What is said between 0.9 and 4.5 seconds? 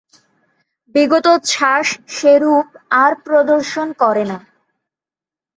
বিগতোচ্ছ্বাস সে রূপ আর প্রদর্শন করে না।